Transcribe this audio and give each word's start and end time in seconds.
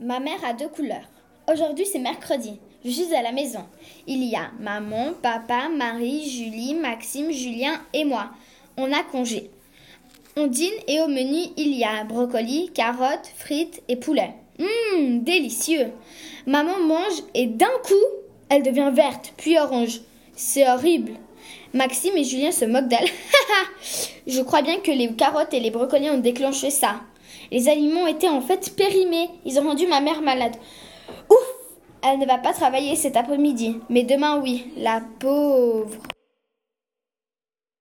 Ma 0.00 0.18
mère 0.18 0.44
a 0.44 0.52
deux 0.52 0.68
couleurs. 0.68 1.08
Aujourd'hui, 1.50 1.86
c'est 1.86 2.00
mercredi. 2.00 2.58
Je 2.84 2.90
suis 2.90 3.14
à 3.14 3.22
la 3.22 3.30
maison. 3.30 3.64
Il 4.08 4.24
y 4.24 4.34
a 4.34 4.50
maman, 4.58 5.12
papa, 5.22 5.68
Marie, 5.68 6.28
Julie, 6.28 6.74
Maxime, 6.74 7.30
Julien 7.30 7.80
et 7.92 8.04
moi. 8.04 8.30
On 8.76 8.92
a 8.92 9.04
congé. 9.04 9.50
On 10.36 10.48
dîne 10.48 10.74
et 10.88 11.00
au 11.00 11.06
menu, 11.06 11.38
il 11.56 11.74
y 11.74 11.84
a 11.84 12.02
brocoli, 12.02 12.70
carottes, 12.74 13.30
frites 13.36 13.82
et 13.86 13.94
poulet. 13.94 14.34
Hum, 14.58 15.22
délicieux. 15.22 15.92
Maman 16.46 16.80
mange 16.80 17.22
et 17.34 17.46
d'un 17.46 17.66
coup, 17.84 17.94
elle 18.48 18.64
devient 18.64 18.90
verte, 18.92 19.32
puis 19.36 19.58
orange. 19.58 20.00
C'est 20.34 20.68
horrible. 20.68 21.12
Maxime 21.72 22.16
et 22.16 22.24
Julien 22.24 22.50
se 22.50 22.64
moquent 22.64 22.88
d'elle. 22.88 23.08
Je 24.26 24.40
crois 24.42 24.62
bien 24.62 24.80
que 24.80 24.90
les 24.90 25.12
carottes 25.14 25.54
et 25.54 25.60
les 25.60 25.70
brocolis 25.70 26.10
ont 26.10 26.18
déclenché 26.18 26.70
ça. 26.70 27.00
Les 27.50 27.68
aliments 27.68 28.06
étaient 28.06 28.28
en 28.28 28.40
fait 28.40 28.74
périmés. 28.76 29.30
Ils 29.44 29.58
ont 29.58 29.64
rendu 29.64 29.86
ma 29.86 30.00
mère 30.00 30.22
malade. 30.22 30.56
Ouf 31.30 31.46
Elle 32.02 32.18
ne 32.18 32.26
va 32.26 32.38
pas 32.38 32.52
travailler 32.52 32.96
cet 32.96 33.16
après-midi. 33.16 33.78
Mais 33.88 34.02
demain, 34.02 34.40
oui. 34.40 34.66
La 34.76 35.02
pauvre. 35.18 35.98